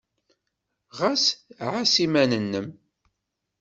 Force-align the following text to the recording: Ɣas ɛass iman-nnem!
Ɣas 0.97 1.25
ɛass 1.71 1.93
iman-nnem! 2.05 2.67